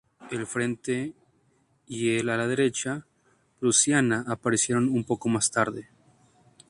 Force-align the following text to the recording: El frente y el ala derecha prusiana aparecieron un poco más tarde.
El 0.31 0.47
frente 0.47 1.13
y 1.85 2.17
el 2.17 2.29
ala 2.29 2.47
derecha 2.47 3.05
prusiana 3.59 4.25
aparecieron 4.27 4.89
un 4.89 5.03
poco 5.03 5.29
más 5.29 5.51
tarde. 5.51 5.89